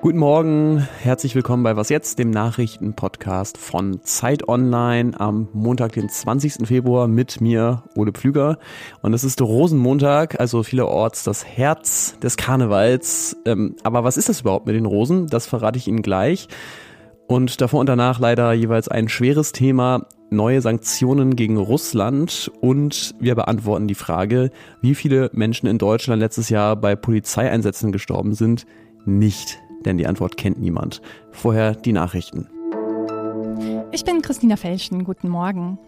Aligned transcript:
Guten 0.00 0.18
Morgen, 0.18 0.86
herzlich 1.02 1.34
willkommen 1.34 1.64
bei 1.64 1.74
Was 1.74 1.88
jetzt, 1.88 2.20
dem 2.20 2.30
Nachrichtenpodcast 2.30 3.58
von 3.58 4.00
Zeit 4.04 4.48
Online 4.48 5.18
am 5.18 5.48
Montag, 5.52 5.90
den 5.90 6.08
20. 6.08 6.68
Februar 6.68 7.08
mit 7.08 7.40
mir, 7.40 7.82
Ole 7.96 8.12
Pflüger. 8.12 8.58
Und 9.02 9.12
es 9.12 9.24
ist 9.24 9.42
Rosenmontag, 9.42 10.38
also 10.38 10.62
vielerorts 10.62 11.24
das 11.24 11.44
Herz 11.44 12.16
des 12.20 12.36
Karnevals. 12.36 13.36
Ähm, 13.44 13.74
aber 13.82 14.04
was 14.04 14.16
ist 14.16 14.28
das 14.28 14.42
überhaupt 14.42 14.66
mit 14.66 14.76
den 14.76 14.86
Rosen? 14.86 15.26
Das 15.26 15.48
verrate 15.48 15.78
ich 15.78 15.88
Ihnen 15.88 16.02
gleich. 16.02 16.46
Und 17.26 17.60
davor 17.60 17.80
und 17.80 17.88
danach 17.88 18.20
leider 18.20 18.52
jeweils 18.52 18.86
ein 18.86 19.08
schweres 19.08 19.50
Thema, 19.50 20.06
neue 20.30 20.60
Sanktionen 20.60 21.34
gegen 21.34 21.56
Russland 21.56 22.52
und 22.60 23.16
wir 23.18 23.34
beantworten 23.34 23.88
die 23.88 23.96
Frage, 23.96 24.52
wie 24.80 24.94
viele 24.94 25.28
Menschen 25.32 25.66
in 25.66 25.78
Deutschland 25.78 26.20
letztes 26.20 26.50
Jahr 26.50 26.76
bei 26.76 26.94
Polizeieinsätzen 26.94 27.90
gestorben 27.90 28.34
sind. 28.34 28.64
Nicht 29.04 29.58
denn 29.84 29.98
die 29.98 30.06
Antwort 30.06 30.36
kennt 30.36 30.60
niemand. 30.60 31.00
Vorher 31.30 31.74
die 31.74 31.92
Nachrichten. 31.92 32.48
Ich 33.90 34.04
bin 34.04 34.22
Christina 34.22 34.56
Felschen. 34.56 35.04
Guten 35.04 35.28
Morgen. 35.28 35.78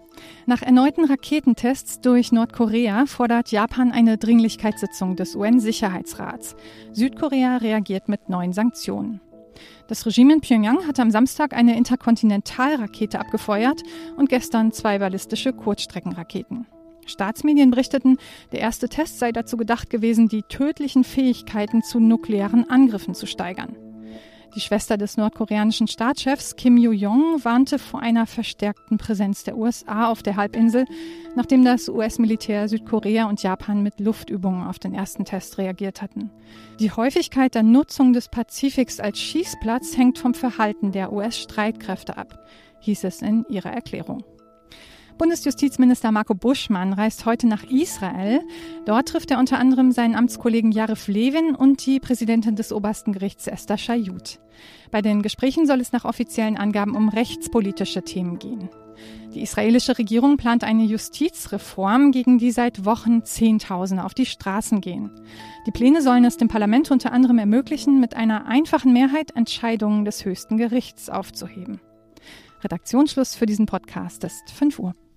Nach 0.47 0.63
erneuten 0.63 1.05
Raketentests 1.05 2.01
durch 2.01 2.33
Nordkorea 2.33 3.07
fordert 3.07 3.53
Japan 3.53 3.93
eine 3.93 4.19
Dringlichkeitssitzung 4.19 5.17
des 5.17 5.37
UN-Sicherheitsrats. 5.37 6.57
Südkorea 6.93 7.59
reagiert 7.59 8.09
mit 8.09 8.29
neuen 8.29 8.53
Sanktionen. 8.53 9.21
Das 9.89 10.07
Regime 10.07 10.35
in 10.35 10.41
Pyongyang 10.41 10.87
hatte 10.87 11.03
am 11.03 11.11
Samstag 11.11 11.53
eine 11.53 11.77
Interkontinentalrakete 11.77 13.19
abgefeuert 13.19 13.83
und 14.17 14.29
gestern 14.29 14.73
zwei 14.73 14.99
ballistische 14.99 15.53
Kurzstreckenraketen. 15.53 16.67
Staatsmedien 17.07 17.71
berichteten, 17.71 18.19
der 18.53 18.61
erste 18.61 18.89
Test 18.89 19.19
sei 19.19 19.33
dazu 19.33 19.57
gedacht 19.57 19.91
gewesen, 19.91 20.29
die 20.29 20.43
tödlichen 20.43 21.05
Fähigkeiten 21.05 21.83
zu 21.83 21.99
nuklearen 21.99 22.69
Angriffen 22.71 23.15
zu 23.15 23.27
steigern. 23.27 23.77
Die 24.57 24.61
Schwester 24.61 24.97
des 24.97 25.17
nordkoreanischen 25.17 25.87
Staatschefs 25.87 26.57
Kim 26.57 26.77
Yo-jong 26.77 27.45
warnte 27.45 27.79
vor 27.79 28.01
einer 28.01 28.27
verstärkten 28.27 28.99
Präsenz 28.99 29.45
der 29.45 29.57
USA 29.57 30.09
auf 30.09 30.25
der 30.25 30.35
Halbinsel, 30.35 30.87
nachdem 31.37 31.65
das 31.65 31.89
US-Militär 31.89 32.69
Südkorea 32.69 33.29
und 33.29 33.45
Japan 33.45 33.85
mit 33.85 34.01
Luftübungen 34.01 34.67
auf 34.67 34.81
den 34.81 34.93
ersten 34.93 35.25
Test 35.25 35.59
reagiert 35.59 36.03
hatten. 36.03 36.31
Die 36.81 36.91
Häufigkeit 36.91 37.55
der 37.55 37.63
Nutzung 37.63 38.13
des 38.13 38.29
Pazifiks 38.29 38.99
als 38.99 39.21
Schießplatz 39.21 39.97
hängt 39.97 40.19
vom 40.19 40.35
Verhalten 40.35 40.91
der 40.91 41.13
US-Streitkräfte 41.13 42.17
ab, 42.17 42.45
hieß 42.81 43.05
es 43.05 43.23
in 43.23 43.45
ihrer 43.49 43.71
Erklärung. 43.71 44.25
Bundesjustizminister 45.21 46.13
Marco 46.13 46.35
Buschmann 46.35 46.95
reist 46.95 47.27
heute 47.27 47.47
nach 47.47 47.63
Israel. 47.65 48.41
Dort 48.87 49.09
trifft 49.09 49.31
er 49.31 49.39
unter 49.39 49.59
anderem 49.59 49.93
seinen 49.93 50.15
Amtskollegen 50.15 50.73
Jaref 50.73 51.09
Levin 51.09 51.55
und 51.55 51.85
die 51.85 52.01
Präsidentin 52.01 52.57
des 52.57 52.73
obersten 52.73 53.13
Gerichts 53.13 53.47
Esther 53.47 53.77
Shayut. 53.77 54.41
Bei 54.91 55.03
den 55.03 55.21
Gesprächen 55.21 55.67
soll 55.67 55.83
es 55.83 55.93
nach 55.93 56.07
offiziellen 56.07 56.57
Angaben 56.57 56.97
um 56.97 57.11
rechtspolitische 57.11 58.01
Themen 58.01 58.39
gehen. 58.39 58.71
Die 59.35 59.43
israelische 59.43 59.99
Regierung 59.99 60.39
plant 60.39 60.65
eine 60.65 60.85
Justizreform, 60.85 62.13
gegen 62.13 62.39
die 62.39 62.51
seit 62.51 62.87
Wochen 62.87 63.23
Zehntausende 63.23 64.05
auf 64.05 64.15
die 64.15 64.25
Straßen 64.25 64.81
gehen. 64.81 65.11
Die 65.67 65.71
Pläne 65.71 66.01
sollen 66.01 66.25
es 66.25 66.39
dem 66.39 66.49
Parlament 66.49 66.91
unter 66.91 67.13
anderem 67.13 67.37
ermöglichen, 67.37 68.01
mit 68.01 68.17
einer 68.17 68.47
einfachen 68.47 68.95
Mehrheit 68.95 69.37
Entscheidungen 69.37 70.07
des 70.07 70.25
höchsten 70.25 70.57
Gerichts 70.57 71.11
aufzuheben. 71.11 71.79
Redaktionsschluss 72.65 73.35
für 73.35 73.45
diesen 73.45 73.67
Podcast 73.67 74.25
ist 74.25 74.51
5 74.53 74.79
Uhr. 74.79 74.95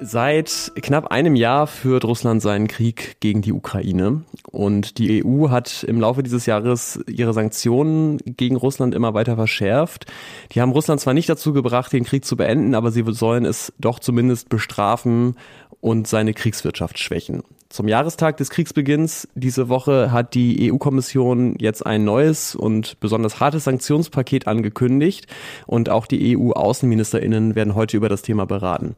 Seit 0.00 0.70
knapp 0.76 1.08
einem 1.08 1.34
Jahr 1.34 1.66
führt 1.66 2.04
Russland 2.04 2.40
seinen 2.40 2.68
Krieg 2.68 3.16
gegen 3.18 3.42
die 3.42 3.52
Ukraine 3.52 4.22
und 4.48 4.98
die 4.98 5.24
EU 5.24 5.50
hat 5.50 5.82
im 5.82 6.00
Laufe 6.00 6.22
dieses 6.22 6.46
Jahres 6.46 7.00
ihre 7.08 7.32
Sanktionen 7.32 8.18
gegen 8.24 8.54
Russland 8.54 8.94
immer 8.94 9.14
weiter 9.14 9.34
verschärft. 9.34 10.06
Die 10.52 10.60
haben 10.60 10.70
Russland 10.70 11.00
zwar 11.00 11.14
nicht 11.14 11.28
dazu 11.28 11.52
gebracht, 11.52 11.92
den 11.92 12.04
Krieg 12.04 12.24
zu 12.24 12.36
beenden, 12.36 12.76
aber 12.76 12.92
sie 12.92 13.02
sollen 13.08 13.44
es 13.44 13.72
doch 13.80 13.98
zumindest 13.98 14.48
bestrafen 14.50 15.34
und 15.80 16.06
seine 16.06 16.32
Kriegswirtschaft 16.32 17.00
schwächen. 17.00 17.42
Zum 17.68 17.88
Jahrestag 17.88 18.36
des 18.36 18.50
Kriegsbeginns 18.50 19.26
diese 19.34 19.68
Woche 19.68 20.12
hat 20.12 20.34
die 20.34 20.72
EU-Kommission 20.72 21.56
jetzt 21.58 21.84
ein 21.84 22.04
neues 22.04 22.54
und 22.54 23.00
besonders 23.00 23.40
hartes 23.40 23.64
Sanktionspaket 23.64 24.46
angekündigt 24.46 25.26
und 25.66 25.90
auch 25.90 26.06
die 26.06 26.38
EU-Außenministerinnen 26.38 27.56
werden 27.56 27.74
heute 27.74 27.96
über 27.96 28.08
das 28.08 28.22
Thema 28.22 28.46
beraten. 28.46 28.94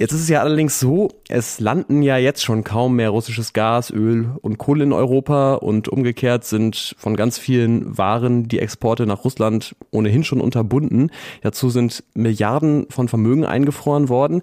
Jetzt 0.00 0.12
ist 0.12 0.22
es 0.22 0.28
ja 0.30 0.40
allerdings 0.40 0.80
so, 0.80 1.10
es 1.28 1.60
landen 1.60 2.00
ja 2.00 2.16
jetzt 2.16 2.42
schon 2.42 2.64
kaum 2.64 2.96
mehr 2.96 3.10
russisches 3.10 3.52
Gas, 3.52 3.90
Öl 3.90 4.30
und 4.40 4.56
Kohle 4.56 4.84
in 4.84 4.94
Europa 4.94 5.56
und 5.56 5.88
umgekehrt 5.88 6.44
sind 6.44 6.94
von 6.96 7.16
ganz 7.16 7.36
vielen 7.36 7.98
Waren 7.98 8.48
die 8.48 8.60
Exporte 8.60 9.04
nach 9.04 9.26
Russland 9.26 9.76
ohnehin 9.90 10.24
schon 10.24 10.40
unterbunden. 10.40 11.10
Dazu 11.42 11.68
sind 11.68 12.02
Milliarden 12.14 12.86
von 12.88 13.08
Vermögen 13.08 13.44
eingefroren 13.44 14.08
worden. 14.08 14.40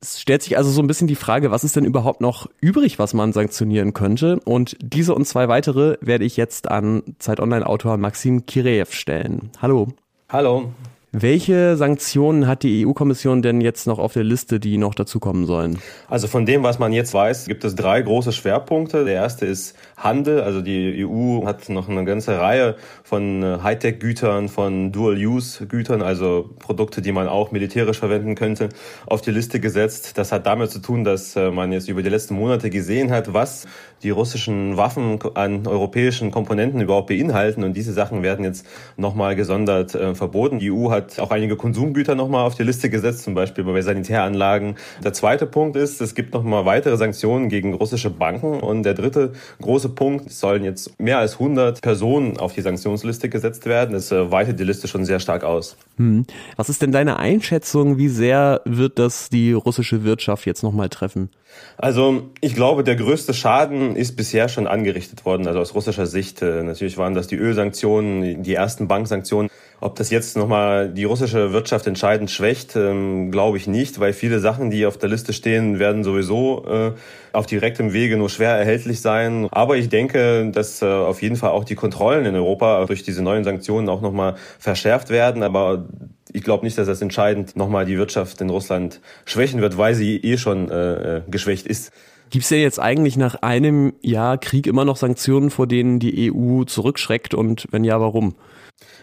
Es 0.00 0.18
stellt 0.18 0.42
sich 0.42 0.56
also 0.56 0.70
so 0.70 0.80
ein 0.80 0.86
bisschen 0.86 1.08
die 1.08 1.14
Frage, 1.14 1.50
was 1.50 1.62
ist 1.62 1.76
denn 1.76 1.84
überhaupt 1.84 2.22
noch 2.22 2.48
übrig, 2.62 2.98
was 2.98 3.12
man 3.12 3.34
sanktionieren 3.34 3.92
könnte? 3.92 4.40
Und 4.46 4.78
diese 4.80 5.14
und 5.14 5.26
zwei 5.26 5.48
weitere 5.48 5.98
werde 6.00 6.24
ich 6.24 6.38
jetzt 6.38 6.70
an 6.70 7.02
Zeit 7.18 7.38
Online-Autor 7.38 7.98
Maxim 7.98 8.46
Kireev 8.46 8.94
stellen. 8.94 9.50
Hallo. 9.60 9.88
Hallo. 10.30 10.72
Welche 11.12 11.76
Sanktionen 11.76 12.46
hat 12.46 12.62
die 12.62 12.86
EU-Kommission 12.86 13.42
denn 13.42 13.60
jetzt 13.60 13.88
noch 13.88 13.98
auf 13.98 14.12
der 14.12 14.22
Liste, 14.22 14.60
die 14.60 14.78
noch 14.78 14.94
dazukommen 14.94 15.44
sollen? 15.44 15.80
Also 16.08 16.28
von 16.28 16.46
dem, 16.46 16.62
was 16.62 16.78
man 16.78 16.92
jetzt 16.92 17.12
weiß, 17.12 17.46
gibt 17.46 17.64
es 17.64 17.74
drei 17.74 18.00
große 18.00 18.30
Schwerpunkte. 18.30 19.04
Der 19.04 19.14
erste 19.14 19.44
ist 19.44 19.74
Handel. 19.96 20.40
Also 20.40 20.60
die 20.60 21.04
EU 21.04 21.44
hat 21.46 21.68
noch 21.68 21.88
eine 21.88 22.04
ganze 22.04 22.38
Reihe 22.38 22.76
von 23.02 23.42
äh, 23.42 23.58
Hightech-Gütern, 23.60 24.48
von 24.48 24.92
Dual-Use-Gütern, 24.92 26.00
also 26.00 26.48
Produkte, 26.60 27.02
die 27.02 27.10
man 27.10 27.26
auch 27.26 27.50
militärisch 27.50 27.98
verwenden 27.98 28.36
könnte, 28.36 28.68
auf 29.06 29.20
die 29.20 29.32
Liste 29.32 29.58
gesetzt. 29.58 30.16
Das 30.16 30.30
hat 30.30 30.46
damit 30.46 30.70
zu 30.70 30.78
tun, 30.78 31.02
dass 31.02 31.34
äh, 31.34 31.50
man 31.50 31.72
jetzt 31.72 31.88
über 31.88 32.04
die 32.04 32.08
letzten 32.08 32.34
Monate 32.34 32.70
gesehen 32.70 33.10
hat, 33.10 33.34
was 33.34 33.66
die 34.04 34.10
russischen 34.10 34.76
Waffen 34.76 35.18
an 35.34 35.66
europäischen 35.66 36.30
Komponenten 36.30 36.80
überhaupt 36.80 37.08
beinhalten. 37.08 37.64
Und 37.64 37.76
diese 37.76 37.92
Sachen 37.92 38.22
werden 38.22 38.44
jetzt 38.44 38.64
nochmal 38.96 39.34
gesondert 39.34 39.96
äh, 39.96 40.14
verboten. 40.14 40.60
Die 40.60 40.70
EU 40.70 40.90
hat 40.90 40.99
hat 41.00 41.18
auch 41.18 41.30
einige 41.30 41.56
Konsumgüter 41.56 42.14
nochmal 42.14 42.46
auf 42.46 42.54
die 42.54 42.62
Liste 42.62 42.90
gesetzt, 42.90 43.22
zum 43.22 43.34
Beispiel 43.34 43.64
bei 43.64 43.80
Sanitäranlagen. 43.80 44.76
Der 45.02 45.12
zweite 45.12 45.46
Punkt 45.46 45.76
ist, 45.76 46.00
es 46.00 46.14
gibt 46.14 46.34
nochmal 46.34 46.64
weitere 46.64 46.96
Sanktionen 46.96 47.48
gegen 47.48 47.74
russische 47.74 48.10
Banken. 48.10 48.60
Und 48.60 48.82
der 48.82 48.94
dritte 48.94 49.32
große 49.60 49.90
Punkt, 49.90 50.26
es 50.28 50.40
sollen 50.40 50.64
jetzt 50.64 51.00
mehr 51.00 51.18
als 51.18 51.34
100 51.34 51.80
Personen 51.80 52.38
auf 52.38 52.54
die 52.54 52.60
Sanktionsliste 52.60 53.28
gesetzt 53.28 53.66
werden. 53.66 53.92
Das 53.92 54.12
äh, 54.12 54.30
weitet 54.30 54.60
die 54.60 54.64
Liste 54.64 54.88
schon 54.88 55.04
sehr 55.04 55.20
stark 55.20 55.44
aus. 55.44 55.76
Hm. 55.96 56.26
Was 56.56 56.68
ist 56.68 56.82
denn 56.82 56.92
deine 56.92 57.18
Einschätzung? 57.18 57.98
Wie 57.98 58.08
sehr 58.08 58.60
wird 58.64 58.98
das 58.98 59.28
die 59.28 59.52
russische 59.52 60.04
Wirtschaft 60.04 60.46
jetzt 60.46 60.62
nochmal 60.62 60.88
treffen? 60.88 61.30
Also 61.76 62.30
ich 62.40 62.54
glaube, 62.54 62.84
der 62.84 62.96
größte 62.96 63.34
Schaden 63.34 63.96
ist 63.96 64.16
bisher 64.16 64.48
schon 64.48 64.66
angerichtet 64.66 65.24
worden, 65.24 65.46
also 65.46 65.60
aus 65.60 65.74
russischer 65.74 66.06
Sicht. 66.06 66.42
Äh, 66.42 66.62
natürlich 66.62 66.98
waren 66.98 67.14
das 67.14 67.26
die 67.26 67.36
Ölsanktionen, 67.36 68.42
die 68.42 68.54
ersten 68.54 68.88
Banksanktionen. 68.88 69.50
Ob 69.82 69.96
das 69.96 70.10
jetzt 70.10 70.36
nochmal 70.36 70.90
die 70.90 71.04
russische 71.04 71.54
Wirtschaft 71.54 71.86
entscheidend 71.86 72.30
schwächt, 72.30 72.76
ähm, 72.76 73.30
glaube 73.30 73.56
ich 73.56 73.66
nicht, 73.66 73.98
weil 73.98 74.12
viele 74.12 74.38
Sachen, 74.38 74.70
die 74.70 74.84
auf 74.84 74.98
der 74.98 75.08
Liste 75.08 75.32
stehen, 75.32 75.78
werden 75.78 76.04
sowieso 76.04 76.64
äh, 76.66 76.92
auf 77.32 77.46
direktem 77.46 77.94
Wege 77.94 78.18
nur 78.18 78.28
schwer 78.28 78.50
erhältlich 78.50 79.00
sein. 79.00 79.48
Aber 79.50 79.78
ich 79.78 79.88
denke, 79.88 80.50
dass 80.52 80.82
äh, 80.82 80.86
auf 80.86 81.22
jeden 81.22 81.36
Fall 81.36 81.50
auch 81.50 81.64
die 81.64 81.76
Kontrollen 81.76 82.26
in 82.26 82.34
Europa 82.34 82.84
durch 82.84 83.04
diese 83.04 83.22
neuen 83.22 83.42
Sanktionen 83.42 83.88
auch 83.88 84.02
nochmal 84.02 84.34
verschärft 84.58 85.08
werden. 85.08 85.42
Aber 85.42 85.86
ich 86.30 86.42
glaube 86.42 86.66
nicht, 86.66 86.76
dass 86.76 86.86
das 86.86 87.00
entscheidend 87.00 87.56
nochmal 87.56 87.86
die 87.86 87.96
Wirtschaft 87.96 88.42
in 88.42 88.50
Russland 88.50 89.00
schwächen 89.24 89.62
wird, 89.62 89.78
weil 89.78 89.94
sie 89.94 90.16
eh 90.18 90.36
schon 90.36 90.70
äh, 90.70 91.16
äh 91.16 91.22
geschwächt 91.30 91.66
ist. 91.66 91.90
Gibt 92.28 92.44
es 92.44 92.50
ja 92.50 92.58
jetzt 92.58 92.78
eigentlich 92.78 93.16
nach 93.16 93.36
einem 93.36 93.94
Jahr 94.02 94.36
Krieg 94.36 94.66
immer 94.66 94.84
noch 94.84 94.96
Sanktionen, 94.96 95.50
vor 95.50 95.66
denen 95.66 95.98
die 95.98 96.30
EU 96.30 96.64
zurückschreckt 96.64 97.34
und 97.34 97.66
wenn 97.70 97.82
ja, 97.82 97.98
warum? 98.00 98.34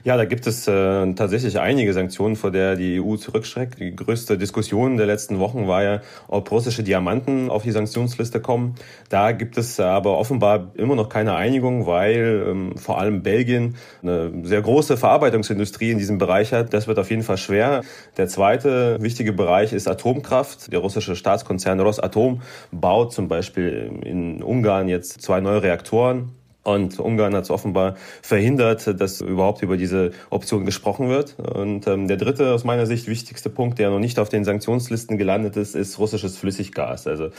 Ja, 0.08 0.16
da 0.16 0.24
gibt 0.24 0.48
es 0.48 0.66
äh, 0.70 1.14
tatsächlich 1.16 1.60
einige 1.60 1.92
Sanktionen, 1.92 2.38
vor 2.38 2.50
der 2.50 2.78
die 2.78 3.02
EU 3.02 3.18
zurückschreckt. 3.18 3.78
Die 3.78 3.94
größte 3.94 4.38
Diskussion 4.38 4.96
der 4.96 5.06
letzten 5.06 5.38
Wochen 5.40 5.68
war 5.68 5.84
ja, 5.84 6.02
ob 6.30 6.50
russische 6.50 6.82
Diamanten 6.82 7.50
auf 7.50 7.64
die 7.64 7.72
Sanktionsliste 7.72 8.40
kommen. 8.40 8.76
Da 9.10 9.34
gibt 9.34 9.58
es 9.58 9.82
aber 9.82 10.18
offenbar 10.18 10.72
immer 10.76 10.96
noch 10.96 11.10
keine 11.10 11.36
Einigung, 11.36 11.88
weil 11.88 12.46
ähm, 12.48 12.78
vor 12.78 13.00
allem 13.00 13.22
Belgien 13.22 13.76
eine 14.02 14.32
sehr 14.44 14.62
große 14.62 14.96
Verarbeitungsindustrie 14.96 15.92
in 15.92 15.98
diesem 15.98 16.20
Bereich 16.20 16.54
hat. 16.54 16.74
Das 16.74 16.88
wird 16.88 17.00
auf 17.00 17.10
jeden 17.10 17.24
Fall 17.24 17.38
schwer. 17.38 17.82
Der 18.16 18.28
zweite 18.28 19.02
wichtige 19.02 19.34
Bereich 19.34 19.74
ist 19.74 19.90
Atomkraft. 19.90 20.72
Der 20.72 20.80
russische 20.80 21.18
Staatskonzern 21.18 21.82
Rosatom 21.82 22.42
baut 22.72 23.12
zum 23.12 23.28
Beispiel 23.28 24.00
in 24.06 24.42
Ungarn 24.42 24.88
jetzt 24.88 25.22
zwei 25.22 25.42
neue 25.42 25.64
Reaktoren 25.64 26.32
und 26.68 27.00
Ungarn 27.00 27.34
hat 27.34 27.46
es 27.46 27.50
offenbar 27.50 27.96
verhindert, 28.22 29.00
dass 29.00 29.22
überhaupt 29.22 29.64
über 29.64 29.78
diese 29.78 30.12
Option 30.30 30.66
gesprochen 30.66 31.08
wird. 31.08 31.40
Und 31.40 31.88
ähm, 31.88 32.10
der 32.10 32.18
dritte, 32.18 32.54
aus 32.54 32.66
meiner 32.66 32.86
Sicht 32.86 33.08
wichtigste 33.08 33.50
Punkt, 33.50 33.80
der 33.80 33.90
noch 33.90 34.00
nicht 34.00 34.20
auf 34.20 34.28
den 34.28 34.44
Sanktionslisten 34.44 35.18
gelandet 35.18 35.56
ist, 35.56 35.76
ist 35.76 35.98
russisches 35.98 36.38
Flüssiggas. 36.38 37.08
Also 37.08 37.30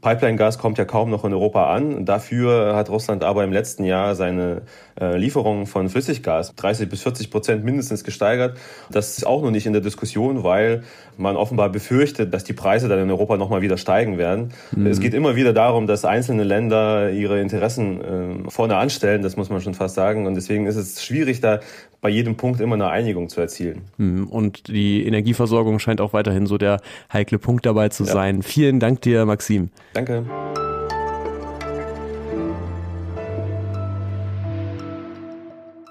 Pipeline-Gas 0.00 0.58
kommt 0.58 0.78
ja 0.78 0.84
kaum 0.84 1.10
noch 1.10 1.24
in 1.24 1.32
Europa 1.32 1.74
an. 1.74 2.04
Dafür 2.04 2.76
hat 2.76 2.88
Russland 2.88 3.24
aber 3.24 3.44
im 3.44 3.52
letzten 3.52 3.84
Jahr 3.84 4.14
seine 4.14 4.62
äh, 4.98 5.16
Lieferungen 5.18 5.66
von 5.66 5.88
Flüssiggas 5.88 6.54
30 6.54 6.88
bis 6.88 7.02
40 7.02 7.30
Prozent 7.30 7.64
mindestens 7.64 8.04
gesteigert. 8.04 8.56
Das 8.90 9.18
ist 9.18 9.26
auch 9.26 9.42
noch 9.42 9.50
nicht 9.50 9.66
in 9.66 9.72
der 9.72 9.82
Diskussion, 9.82 10.44
weil 10.44 10.84
man 11.16 11.36
offenbar 11.36 11.68
befürchtet, 11.68 12.32
dass 12.32 12.44
die 12.44 12.52
Preise 12.52 12.88
dann 12.88 13.00
in 13.00 13.10
Europa 13.10 13.36
nochmal 13.36 13.60
wieder 13.60 13.76
steigen 13.76 14.18
werden. 14.18 14.52
Mhm. 14.70 14.86
Es 14.86 15.00
geht 15.00 15.14
immer 15.14 15.34
wieder 15.34 15.52
darum, 15.52 15.86
dass 15.86 16.04
einzelne 16.04 16.44
Länder 16.44 17.10
ihre 17.10 17.40
Interessen 17.40 18.00
äh, 18.46 18.50
vorne 18.50 18.76
anstellen, 18.78 19.22
das 19.22 19.36
muss 19.36 19.50
man 19.50 19.60
schon 19.60 19.74
fast 19.74 19.94
sagen. 19.94 20.26
Und 20.26 20.34
deswegen 20.34 20.66
ist 20.66 20.76
es 20.76 21.02
schwierig, 21.02 21.40
da 21.40 21.60
bei 22.00 22.08
jedem 22.08 22.36
Punkt 22.36 22.60
immer 22.60 22.74
eine 22.74 22.88
Einigung 22.88 23.28
zu 23.28 23.40
erzielen. 23.40 23.82
Mhm. 23.96 24.26
Und 24.28 24.68
die 24.68 25.06
Energieversorgung 25.06 25.78
scheint 25.78 26.00
auch 26.00 26.12
weiterhin 26.12 26.46
so 26.46 26.58
der 26.58 26.80
heikle 27.12 27.38
Punkt 27.38 27.66
dabei 27.66 27.88
zu 27.88 28.04
ja. 28.04 28.12
sein. 28.12 28.42
Vielen 28.42 28.80
Dank 28.80 29.02
dir, 29.02 29.24
Maxim. 29.24 29.70
Danke. 29.94 30.24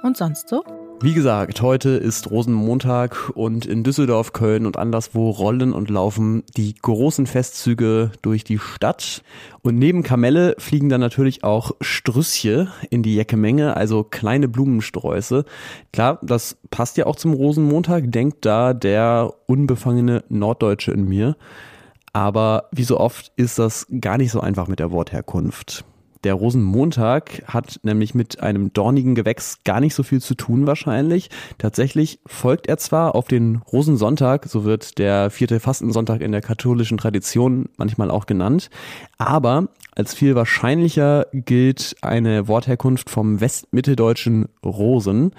Und 0.03 0.15
sonst 0.15 0.47
so? 0.47 0.63
Wie 0.99 1.13
gesagt, 1.13 1.61
heute 1.61 1.89
ist 1.89 2.31
Rosenmontag 2.31 3.29
und 3.35 3.67
in 3.67 3.83
Düsseldorf, 3.83 4.33
Köln 4.33 4.65
und 4.65 4.77
anderswo 4.77 5.29
rollen 5.29 5.71
und 5.71 5.91
laufen 5.91 6.43
die 6.57 6.73
großen 6.73 7.27
Festzüge 7.27 8.11
durch 8.23 8.43
die 8.43 8.57
Stadt. 8.57 9.21
Und 9.61 9.77
neben 9.77 10.01
Kamelle 10.01 10.55
fliegen 10.57 10.89
dann 10.89 10.99
natürlich 10.99 11.43
auch 11.43 11.73
Strüsschen 11.81 12.69
in 12.89 13.03
die 13.03 13.13
Jäckemenge, 13.13 13.77
also 13.77 14.03
kleine 14.03 14.47
Blumensträuße. 14.47 15.45
Klar, 15.93 16.17
das 16.23 16.57
passt 16.71 16.97
ja 16.97 17.05
auch 17.05 17.15
zum 17.15 17.33
Rosenmontag, 17.33 18.11
denkt 18.11 18.43
da 18.43 18.73
der 18.73 19.35
unbefangene 19.45 20.23
Norddeutsche 20.29 20.93
in 20.93 21.07
mir. 21.07 21.37
Aber 22.11 22.69
wie 22.71 22.83
so 22.83 22.99
oft 22.99 23.31
ist 23.35 23.59
das 23.59 23.85
gar 24.01 24.17
nicht 24.17 24.31
so 24.31 24.39
einfach 24.39 24.67
mit 24.67 24.79
der 24.79 24.89
Wortherkunft. 24.89 25.85
Der 26.27 26.33
Rosenmontag 26.33 27.43
hat 27.47 27.79
nämlich 27.83 28.13
mit 28.13 28.41
einem 28.41 28.73
dornigen 28.73 29.15
Gewächs 29.15 29.59
gar 29.63 29.79
nicht 29.79 29.95
so 29.95 30.03
viel 30.03 30.19
zu 30.19 30.35
tun 30.35 30.67
wahrscheinlich. 30.67 31.29
Tatsächlich 31.57 32.19
folgt 32.25 32.67
er 32.67 32.77
zwar 32.77 33.15
auf 33.15 33.29
den 33.29 33.61
Rosensonntag, 33.71 34.45
so 34.45 34.65
wird 34.65 34.97
der 34.97 35.29
vierte 35.29 35.61
Fastensonntag 35.61 36.19
in 36.19 36.33
der 36.33 36.41
katholischen 36.41 36.97
Tradition 36.97 37.69
manchmal 37.77 38.11
auch 38.11 38.25
genannt, 38.25 38.69
aber 39.17 39.69
als 39.95 40.15
viel 40.15 40.35
wahrscheinlicher 40.35 41.27
gilt 41.31 41.95
eine 42.01 42.49
Wortherkunft 42.49 43.09
vom 43.09 43.39
westmitteldeutschen 43.39 44.49
Rosen, 44.65 45.31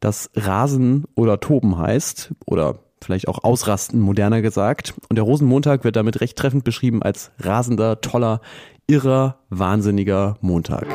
das 0.00 0.30
Rasen 0.34 1.04
oder 1.14 1.40
Toben 1.40 1.78
heißt 1.78 2.34
oder 2.44 2.80
vielleicht 3.00 3.28
auch 3.28 3.42
ausrasten, 3.42 4.00
moderner 4.00 4.42
gesagt. 4.42 4.92
Und 5.08 5.16
der 5.16 5.24
Rosenmontag 5.24 5.84
wird 5.84 5.96
damit 5.96 6.20
recht 6.20 6.36
treffend 6.36 6.64
beschrieben 6.64 7.02
als 7.02 7.30
rasender, 7.38 8.00
toller, 8.00 8.40
irrer, 8.88 9.38
wahnsinniger 9.50 10.36
Montag. 10.40 10.86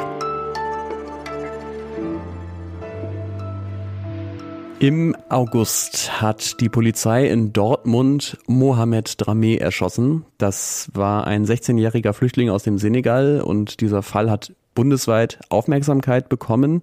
Im 4.79 5.15
August 5.29 6.21
hat 6.21 6.59
die 6.59 6.69
Polizei 6.69 7.27
in 7.27 7.53
Dortmund 7.53 8.37
Mohamed 8.47 9.09
Dramé 9.09 9.59
erschossen. 9.59 10.25
Das 10.37 10.89
war 10.93 11.27
ein 11.27 11.45
16-jähriger 11.45 12.13
Flüchtling 12.13 12.49
aus 12.49 12.63
dem 12.63 12.79
Senegal 12.79 13.41
und 13.41 13.81
dieser 13.81 14.01
Fall 14.01 14.31
hat 14.31 14.53
bundesweit 14.73 15.39
Aufmerksamkeit 15.49 16.29
bekommen. 16.29 16.81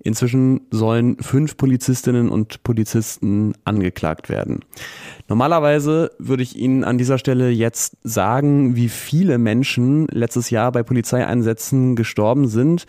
Inzwischen 0.00 0.62
sollen 0.70 1.16
fünf 1.20 1.56
Polizistinnen 1.56 2.28
und 2.28 2.62
Polizisten 2.62 3.54
angeklagt 3.64 4.28
werden. 4.28 4.64
Normalerweise 5.28 6.12
würde 6.18 6.42
ich 6.42 6.56
Ihnen 6.56 6.84
an 6.84 6.98
dieser 6.98 7.18
Stelle 7.18 7.50
jetzt 7.50 7.96
sagen, 8.02 8.76
wie 8.76 8.88
viele 8.88 9.38
Menschen 9.38 10.06
letztes 10.08 10.50
Jahr 10.50 10.72
bei 10.72 10.82
Polizeieinsätzen 10.82 11.96
gestorben 11.96 12.48
sind. 12.48 12.86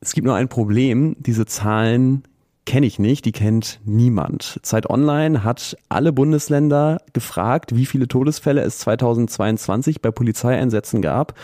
Es 0.00 0.12
gibt 0.12 0.26
nur 0.26 0.34
ein 0.34 0.48
Problem. 0.48 1.16
Diese 1.20 1.46
Zahlen 1.46 2.24
kenne 2.64 2.86
ich 2.86 2.98
nicht, 2.98 3.24
die 3.24 3.32
kennt 3.32 3.80
niemand. 3.84 4.60
Zeit 4.62 4.88
Online 4.88 5.44
hat 5.44 5.76
alle 5.88 6.12
Bundesländer 6.12 7.00
gefragt, 7.12 7.74
wie 7.74 7.86
viele 7.86 8.08
Todesfälle 8.08 8.62
es 8.62 8.78
2022 8.78 10.00
bei 10.00 10.10
Polizeieinsätzen 10.10 11.02
gab 11.02 11.34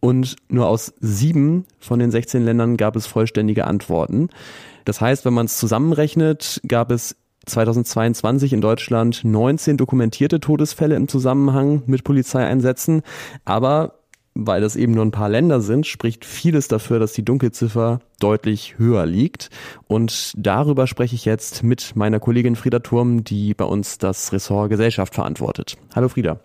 und 0.00 0.36
nur 0.48 0.68
aus 0.68 0.92
sieben 1.00 1.64
von 1.78 1.98
den 1.98 2.10
16 2.10 2.44
Ländern 2.44 2.76
gab 2.76 2.96
es 2.96 3.06
vollständige 3.06 3.66
Antworten. 3.66 4.28
Das 4.84 5.00
heißt, 5.00 5.24
wenn 5.24 5.34
man 5.34 5.46
es 5.46 5.58
zusammenrechnet, 5.58 6.60
gab 6.68 6.90
es 6.90 7.16
2022 7.46 8.52
in 8.52 8.60
Deutschland 8.60 9.24
19 9.24 9.76
dokumentierte 9.76 10.40
Todesfälle 10.40 10.96
im 10.96 11.08
Zusammenhang 11.08 11.82
mit 11.86 12.04
Polizeieinsätzen, 12.04 13.02
aber 13.44 13.95
weil 14.36 14.60
das 14.60 14.76
eben 14.76 14.92
nur 14.92 15.04
ein 15.04 15.10
paar 15.10 15.28
Länder 15.28 15.60
sind, 15.60 15.86
spricht 15.86 16.24
vieles 16.24 16.68
dafür, 16.68 16.98
dass 16.98 17.14
die 17.14 17.24
Dunkelziffer 17.24 18.00
deutlich 18.20 18.78
höher 18.78 19.06
liegt. 19.06 19.50
Und 19.88 20.32
darüber 20.36 20.86
spreche 20.86 21.14
ich 21.14 21.24
jetzt 21.24 21.62
mit 21.62 21.96
meiner 21.96 22.20
Kollegin 22.20 22.56
Frieda 22.56 22.80
Turm, 22.80 23.24
die 23.24 23.54
bei 23.54 23.64
uns 23.64 23.98
das 23.98 24.32
Ressort 24.32 24.70
Gesellschaft 24.70 25.14
verantwortet. 25.14 25.76
Hallo 25.94 26.08
Frieda. 26.08 26.40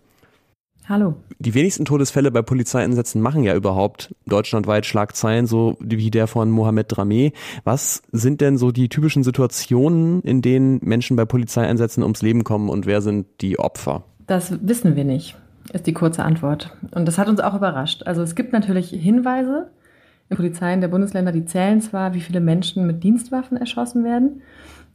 Hallo. 0.88 1.16
Die 1.40 1.54
wenigsten 1.54 1.86
Todesfälle 1.86 2.32
bei 2.32 2.42
Polizeieinsätzen 2.42 3.22
machen 3.22 3.44
ja 3.44 3.56
überhaupt 3.56 4.14
deutschlandweit 4.26 4.86
Schlagzeilen, 4.86 5.46
so 5.46 5.78
wie 5.80 6.12
der 6.12 6.28
von 6.28 6.50
Mohamed 6.50 6.92
Dramé. 6.92 7.34
Was 7.64 8.02
sind 8.12 8.42
denn 8.42 8.58
so 8.58 8.72
die 8.72 8.90
typischen 8.90 9.24
Situationen, 9.24 10.22
in 10.22 10.42
denen 10.42 10.80
Menschen 10.84 11.16
bei 11.16 11.26
Polizeieinsätzen 11.26 12.04
ums 12.04 12.22
Leben 12.22 12.44
kommen 12.44 12.68
und 12.68 12.88
wer 12.88 13.02
sind 13.02 13.28
die 13.42 13.60
Opfer? 13.60 14.04
Das 14.28 14.54
wissen 14.62 14.96
wir 14.96 15.04
nicht, 15.04 15.36
ist 15.74 15.88
die 15.88 15.94
kurze 15.94 16.24
Antwort. 16.24 16.75
Und 16.92 17.08
das 17.08 17.18
hat 17.18 17.30
uns 17.30 17.40
auch 17.40 17.56
überrascht. 17.56 18.04
Also 18.06 18.22
es 18.22 18.35
gibt 18.35 18.54
natürlich 18.54 18.90
Hinweise 18.90 19.69
in 20.30 20.38
Polizeien 20.38 20.81
der 20.81 20.88
Bundesländer, 20.88 21.31
die 21.31 21.45
zählen 21.45 21.81
zwar, 21.81 22.14
wie 22.14 22.21
viele 22.21 22.40
Menschen 22.40 22.88
mit 22.88 23.04
Dienstwaffen 23.04 23.57
erschossen 23.57 24.04
werden. 24.04 24.42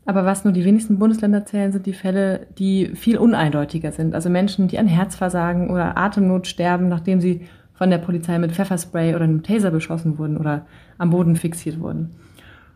Aber 0.07 0.25
was 0.25 0.45
nur 0.45 0.53
die 0.53 0.65
wenigsten 0.65 0.99
Bundesländer 0.99 1.45
zählen, 1.45 1.73
sind 1.73 1.85
die 1.85 1.93
Fälle, 1.93 2.47
die 2.59 2.95
viel 2.95 3.19
uneindeutiger 3.19 3.91
sind. 3.91 4.15
Also 4.15 4.31
Menschen, 4.31 4.69
die 4.69 4.79
an 4.79 4.87
Herzversagen 4.87 5.69
oder 5.69 5.99
Atemnot 5.99 6.47
sterben, 6.47 6.89
nachdem 6.89 7.21
sie 7.21 7.43
von 7.75 7.91
der 7.91 7.99
Polizei 7.99 8.39
mit 8.39 8.53
Pfefferspray 8.53 9.15
oder 9.15 9.25
einem 9.25 9.43
Taser 9.43 9.71
beschossen 9.71 10.19
wurden 10.19 10.37
oder 10.37 10.65
am 10.97 11.11
Boden 11.11 11.37
fixiert 11.37 11.81
wurden. 11.81 12.11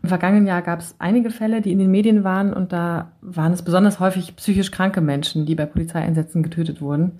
Im 0.03 0.09
vergangenen 0.09 0.47
Jahr 0.47 0.61
gab 0.61 0.79
es 0.79 0.95
einige 0.99 1.29
Fälle, 1.29 1.61
die 1.61 1.71
in 1.71 1.79
den 1.79 1.91
Medien 1.91 2.23
waren 2.23 2.53
und 2.53 2.73
da 2.73 3.11
waren 3.21 3.53
es 3.53 3.61
besonders 3.61 3.99
häufig 3.99 4.35
psychisch 4.35 4.71
kranke 4.71 4.99
Menschen, 4.99 5.45
die 5.45 5.55
bei 5.55 5.65
Polizeieinsätzen 5.65 6.43
getötet 6.43 6.81
wurden. 6.81 7.19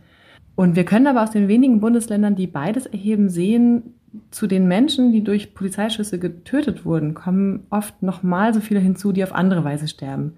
Und 0.56 0.76
wir 0.76 0.86
können 0.86 1.08
aber 1.08 1.24
aus 1.24 1.32
den 1.32 1.48
wenigen 1.48 1.80
Bundesländern, 1.80 2.36
die 2.36 2.48
beides 2.48 2.86
erheben, 2.86 3.30
sehen, 3.30 3.96
zu 4.30 4.48
den 4.48 4.68
Menschen, 4.68 5.12
die 5.12 5.24
durch 5.24 5.54
Polizeischüsse 5.54 6.20
getötet 6.20 6.86
wurden, 6.86 7.14
kommen 7.14 7.66
oft 7.70 8.04
noch 8.04 8.24
mal 8.24 8.54
so 8.54 8.60
viele 8.60 8.80
hinzu, 8.80 9.12
die 9.12 9.24
auf 9.24 9.34
andere 9.34 9.64
Weise 9.64 9.88
sterben. 9.88 10.34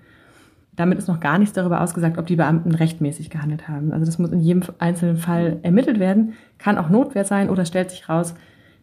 Damit 0.76 0.98
ist 0.98 1.08
noch 1.08 1.20
gar 1.20 1.38
nichts 1.38 1.54
darüber 1.54 1.82
ausgesagt, 1.82 2.18
ob 2.18 2.26
die 2.26 2.36
Beamten 2.36 2.74
rechtmäßig 2.74 3.30
gehandelt 3.30 3.68
haben. 3.68 3.92
Also 3.92 4.06
das 4.06 4.18
muss 4.18 4.32
in 4.32 4.40
jedem 4.40 4.64
einzelnen 4.80 5.18
Fall 5.18 5.60
ermittelt 5.62 6.00
werden, 6.00 6.34
kann 6.58 6.78
auch 6.78 6.90
Notwehr 6.90 7.26
sein 7.26 7.50
oder 7.50 7.66
stellt 7.66 7.92
sich 7.92 8.10
raus, 8.10 8.36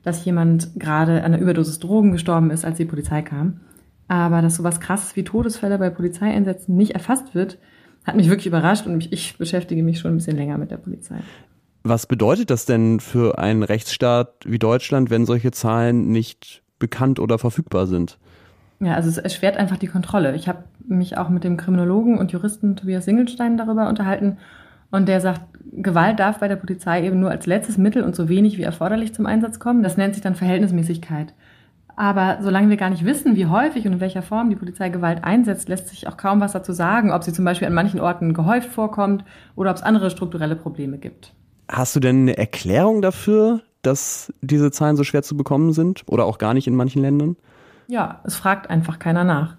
dass 0.03 0.25
jemand 0.25 0.71
gerade 0.79 1.19
an 1.19 1.35
einer 1.35 1.39
Überdosis 1.39 1.79
Drogen 1.79 2.13
gestorben 2.13 2.51
ist, 2.51 2.65
als 2.65 2.77
die 2.77 2.85
Polizei 2.85 3.23
kam. 3.23 3.61
Aber 4.09 4.43
dass 4.43 4.57
sowas 4.57 4.81
krasses 4.81 5.15
wie 5.15 5.25
Todesfälle 5.25 5.79
bei 5.79 5.91
Polizeieinsätzen 5.91 6.77
nicht 6.77 6.93
erfasst 6.93 7.35
wird, 7.35 7.59
hat 8.11 8.17
mich 8.17 8.29
wirklich 8.29 8.47
überrascht 8.47 8.87
und 8.87 9.13
ich 9.13 9.39
beschäftige 9.39 9.83
mich 9.83 9.99
schon 9.99 10.13
ein 10.13 10.17
bisschen 10.17 10.37
länger 10.37 10.59
mit 10.59 10.71
der 10.71 10.77
Polizei. 10.77 11.17
Was 11.83 12.07
bedeutet 12.07 12.51
das 12.51 12.67
denn 12.67 13.01
für 13.01 13.39
einen 13.39 13.63
Rechtsstaat 13.63 14.35
wie 14.45 14.59
Deutschland, 14.59 15.09
wenn 15.11 15.25
solche 15.25 15.51
Zahlen 15.51 16.11
nicht 16.11 16.63
bekannt 16.79 17.19
oder 17.19 17.39
verfügbar 17.39 17.87
sind? 17.87 18.19
Ja, 18.81 18.95
also 18.95 19.09
es 19.09 19.19
erschwert 19.19 19.57
einfach 19.57 19.77
die 19.77 19.87
Kontrolle. 19.87 20.35
Ich 20.35 20.49
habe 20.49 20.65
mich 20.87 21.17
auch 21.17 21.29
mit 21.29 21.45
dem 21.45 21.57
Kriminologen 21.57 22.19
und 22.19 22.33
Juristen 22.33 22.77
Tobias 22.77 23.05
Singelstein 23.05 23.57
darüber 23.57 23.89
unterhalten 23.89 24.39
und 24.91 25.07
der 25.07 25.21
sagt, 25.21 25.43
Gewalt 25.73 26.19
darf 26.19 26.41
bei 26.41 26.49
der 26.49 26.57
Polizei 26.57 27.05
eben 27.07 27.21
nur 27.21 27.31
als 27.31 27.47
letztes 27.47 27.79
Mittel 27.79 28.03
und 28.03 28.17
so 28.17 28.29
wenig 28.29 28.59
wie 28.59 28.63
erforderlich 28.63 29.15
zum 29.15 29.27
Einsatz 29.27 29.59
kommen. 29.59 29.83
Das 29.83 29.97
nennt 29.97 30.15
sich 30.15 30.23
dann 30.23 30.35
Verhältnismäßigkeit. 30.35 31.33
Aber 32.01 32.39
solange 32.41 32.71
wir 32.71 32.79
gar 32.79 32.89
nicht 32.89 33.05
wissen, 33.05 33.37
wie 33.37 33.45
häufig 33.45 33.87
und 33.87 33.93
in 33.93 34.01
welcher 34.01 34.23
Form 34.23 34.49
die 34.49 34.57
Polizei 34.57 34.89
Gewalt 34.89 35.23
einsetzt, 35.23 35.69
lässt 35.69 35.91
sich 35.91 36.09
auch 36.09 36.17
kaum 36.17 36.41
was 36.41 36.53
dazu 36.53 36.73
sagen, 36.73 37.13
ob 37.13 37.25
sie 37.25 37.33
zum 37.35 37.45
Beispiel 37.45 37.69
an 37.69 37.75
manchen 37.75 38.01
Orten 38.01 38.33
gehäuft 38.33 38.71
vorkommt 38.71 39.23
oder 39.55 39.71
ob 39.71 39.77
es 39.77 39.83
andere 39.83 40.09
strukturelle 40.09 40.57
Probleme 40.57 40.97
gibt. 40.97 41.35
Hast 41.69 41.95
du 41.95 42.01
denn 42.01 42.23
eine 42.23 42.39
Erklärung 42.39 43.03
dafür, 43.03 43.61
dass 43.83 44.33
diese 44.41 44.71
Zahlen 44.71 44.97
so 44.97 45.05
schwer 45.05 45.23
zu 45.23 45.37
bekommen 45.37 45.75
sind 45.75 46.05
oder 46.07 46.25
auch 46.25 46.39
gar 46.39 46.55
nicht 46.55 46.67
in 46.67 46.75
manchen 46.75 47.03
Ländern? 47.03 47.37
Ja, 47.87 48.23
es 48.25 48.35
fragt 48.35 48.71
einfach 48.71 48.99
keiner 48.99 49.25
nach. 49.25 49.59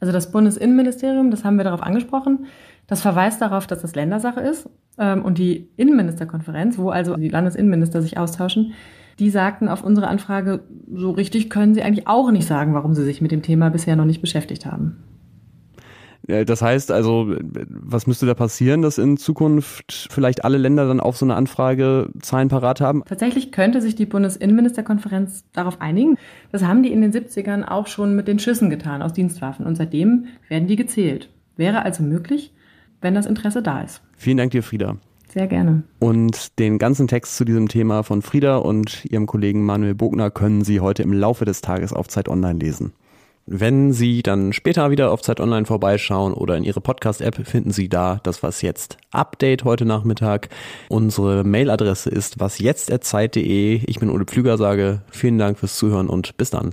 Also 0.00 0.12
das 0.12 0.32
Bundesinnenministerium, 0.32 1.30
das 1.30 1.44
haben 1.44 1.56
wir 1.56 1.64
darauf 1.64 1.82
angesprochen, 1.82 2.44
das 2.88 3.00
verweist 3.00 3.40
darauf, 3.40 3.66
dass 3.66 3.80
das 3.80 3.94
Ländersache 3.94 4.40
ist. 4.40 4.68
Ähm, 4.98 5.24
und 5.24 5.38
die 5.38 5.70
Innenministerkonferenz, 5.78 6.76
wo 6.76 6.90
also 6.90 7.16
die 7.16 7.30
Landesinnenminister 7.30 8.02
sich 8.02 8.18
austauschen, 8.18 8.74
die 9.20 9.30
sagten 9.30 9.68
auf 9.68 9.84
unsere 9.84 10.08
Anfrage, 10.08 10.60
so 10.92 11.10
richtig 11.10 11.50
können 11.50 11.74
sie 11.74 11.82
eigentlich 11.82 12.08
auch 12.08 12.30
nicht 12.30 12.46
sagen, 12.46 12.72
warum 12.72 12.94
sie 12.94 13.04
sich 13.04 13.20
mit 13.20 13.30
dem 13.30 13.42
Thema 13.42 13.68
bisher 13.68 13.94
noch 13.94 14.06
nicht 14.06 14.22
beschäftigt 14.22 14.64
haben. 14.64 14.96
Das 16.26 16.62
heißt 16.62 16.90
also, 16.90 17.34
was 17.68 18.06
müsste 18.06 18.24
da 18.24 18.34
passieren, 18.34 18.82
dass 18.82 18.98
in 18.98 19.16
Zukunft 19.16 20.08
vielleicht 20.10 20.44
alle 20.44 20.58
Länder 20.58 20.86
dann 20.86 21.00
auf 21.00 21.16
so 21.16 21.26
eine 21.26 21.34
Anfrage 21.34 22.08
Zahlen 22.20 22.48
parat 22.48 22.80
haben? 22.80 23.02
Tatsächlich 23.04 23.52
könnte 23.52 23.82
sich 23.82 23.94
die 23.94 24.06
Bundesinnenministerkonferenz 24.06 25.44
darauf 25.52 25.80
einigen. 25.80 26.16
Das 26.52 26.62
haben 26.62 26.82
die 26.82 26.92
in 26.92 27.00
den 27.00 27.12
70ern 27.12 27.66
auch 27.66 27.88
schon 27.88 28.14
mit 28.14 28.28
den 28.28 28.38
Schüssen 28.38 28.70
getan 28.70 29.02
aus 29.02 29.12
Dienstwaffen 29.12 29.66
und 29.66 29.76
seitdem 29.76 30.26
werden 30.48 30.68
die 30.68 30.76
gezählt. 30.76 31.30
Wäre 31.56 31.82
also 31.82 32.02
möglich, 32.02 32.54
wenn 33.00 33.14
das 33.14 33.26
Interesse 33.26 33.62
da 33.62 33.82
ist. 33.82 34.00
Vielen 34.16 34.36
Dank 34.36 34.52
dir, 34.52 34.62
Frieda. 34.62 34.96
Sehr 35.32 35.46
gerne. 35.46 35.84
Und 36.00 36.58
den 36.58 36.78
ganzen 36.78 37.06
Text 37.06 37.36
zu 37.36 37.44
diesem 37.44 37.68
Thema 37.68 38.02
von 38.02 38.20
Frieda 38.20 38.56
und 38.56 39.04
ihrem 39.04 39.26
Kollegen 39.26 39.64
Manuel 39.64 39.94
Bogner 39.94 40.30
können 40.30 40.64
Sie 40.64 40.80
heute 40.80 41.02
im 41.04 41.12
Laufe 41.12 41.44
des 41.44 41.60
Tages 41.60 41.92
auf 41.92 42.08
Zeit 42.08 42.28
Online 42.28 42.58
lesen. 42.58 42.92
Wenn 43.46 43.92
Sie 43.92 44.22
dann 44.22 44.52
später 44.52 44.90
wieder 44.90 45.10
auf 45.10 45.22
Zeit 45.22 45.40
Online 45.40 45.66
vorbeischauen 45.66 46.34
oder 46.34 46.56
in 46.56 46.64
Ihre 46.64 46.80
Podcast-App, 46.80 47.46
finden 47.46 47.70
Sie 47.72 47.88
da 47.88 48.20
das 48.22 48.42
Was 48.42 48.62
Jetzt 48.62 48.98
Update 49.12 49.64
heute 49.64 49.84
Nachmittag. 49.84 50.48
Unsere 50.88 51.44
Mailadresse 51.44 52.10
ist 52.10 52.38
wasjetzt.zeit.de. 52.38 53.82
Ich 53.86 53.98
bin 53.98 54.10
Ole 54.10 54.24
Pflüger, 54.24 54.56
sage 54.56 55.02
vielen 55.10 55.38
Dank 55.38 55.58
fürs 55.58 55.76
Zuhören 55.76 56.08
und 56.08 56.36
bis 56.36 56.50
dann. 56.50 56.70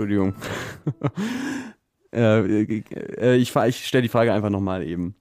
Entschuldigung. 0.00 0.34
äh, 2.14 2.62
äh, 3.20 3.36
ich, 3.36 3.54
ich 3.54 3.86
stelle 3.86 4.02
die 4.02 4.08
Frage 4.08 4.32
einfach 4.32 4.48
nochmal 4.48 4.82
eben. 4.82 5.14